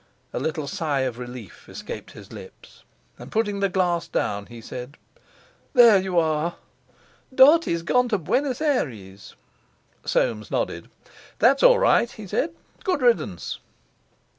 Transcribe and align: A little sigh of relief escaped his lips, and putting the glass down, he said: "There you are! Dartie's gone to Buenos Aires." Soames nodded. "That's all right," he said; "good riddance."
A 0.33 0.39
little 0.39 0.65
sigh 0.65 1.01
of 1.01 1.19
relief 1.19 1.69
escaped 1.69 2.13
his 2.13 2.31
lips, 2.33 2.81
and 3.19 3.31
putting 3.31 3.59
the 3.59 3.69
glass 3.69 4.07
down, 4.07 4.47
he 4.47 4.59
said: 4.59 4.97
"There 5.75 6.01
you 6.01 6.17
are! 6.17 6.55
Dartie's 7.35 7.83
gone 7.83 8.09
to 8.09 8.17
Buenos 8.17 8.61
Aires." 8.61 9.35
Soames 10.03 10.49
nodded. 10.49 10.89
"That's 11.37 11.61
all 11.61 11.77
right," 11.77 12.09
he 12.11 12.25
said; 12.25 12.55
"good 12.83 13.03
riddance." 13.03 13.59